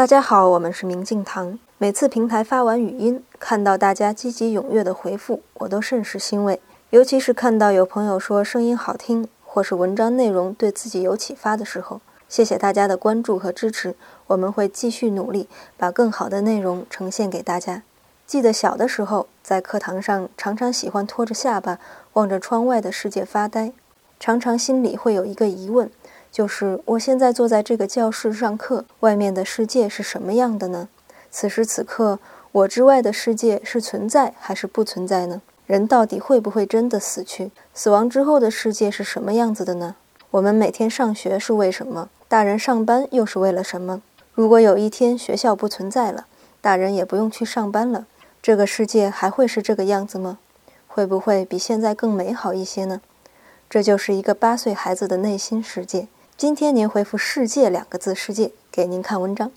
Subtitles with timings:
[0.00, 1.58] 大家好，我们是明镜堂。
[1.76, 6.58] 每次平台发完语音，看到大家积极踊跃的回复，我都甚是欣慰。
[6.88, 12.00] 尤其是看到有朋友说声音好听，或是文章内容对自己有启发的时候，
[12.30, 13.94] 谢谢大家的关注和支持。
[14.28, 17.82] 我们会继续努力，把更好的内容呈现给大家。
[18.26, 21.78] 记得小的时候，在课堂上常常喜欢拖着下巴
[22.14, 23.74] 望着窗外的世界发呆，
[24.18, 25.90] 常常心里会有一个疑问。
[26.32, 30.88] 就是我现在坐在这个教室上课，外面的世界是什么样的呢？
[31.30, 32.18] 此时此刻，
[32.52, 35.42] 我之外的世界是存在还是不存在呢？
[35.66, 37.50] 人到底会不会真的死去？
[37.74, 39.96] 死亡之后的世界是什么样子的呢？
[40.30, 42.08] 我们每天上学是为什么？
[42.28, 44.02] 大人上班又是为了什么？
[44.32, 46.26] 如果有一天学校不存在了，
[46.60, 48.06] 大人也不用去上班了，
[48.40, 50.38] 这个世界还会是这个样子吗？
[50.86, 53.00] 会不会比现在更美好一些呢？
[53.68, 56.08] 这就是一个八岁孩子的内心世界。
[56.40, 59.52] 今天您回复“世界”两个字，世界给您看文章。